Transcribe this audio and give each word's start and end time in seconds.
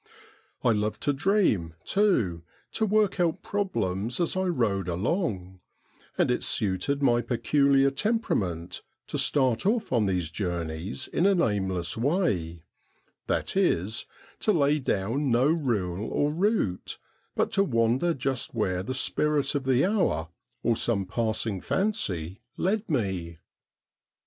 I 0.63 0.71
loved 0.71 1.01
to 1.01 1.13
dream, 1.13 1.75
too, 1.83 2.41
to 2.71 2.87
work 2.87 3.19
out 3.19 3.43
problems 3.43 4.19
as 4.19 4.35
I 4.35 4.45
rode 4.45 4.87
along; 4.87 5.59
and 6.17 6.31
it 6.31 6.43
suited 6.43 7.03
my 7.03 7.21
peculiar 7.21 7.91
temperament 7.91 8.81
to 9.05 9.19
start 9.19 9.63
off 9.63 9.91
on 9.93 10.07
these 10.07 10.31
journeys 10.31 11.07
in 11.07 11.27
an 11.27 11.39
aimless 11.39 11.97
way; 11.97 12.63
that 13.27 13.55
is, 13.55 14.07
to 14.39 14.51
lay 14.51 14.79
down 14.79 15.29
no 15.29 15.45
rule 15.49 16.09
or 16.09 16.31
route, 16.31 16.97
but 17.35 17.51
to 17.51 17.63
wander 17.63 18.15
just 18.15 18.55
where 18.55 18.81
the 18.81 18.95
spirit 18.95 19.53
of 19.53 19.65
the 19.65 19.85
hour 19.85 20.29
or 20.63 20.75
some 20.75 21.05
passing 21.05 21.61
fancy 21.61 22.39
led 22.57 22.89
me. 22.89 23.37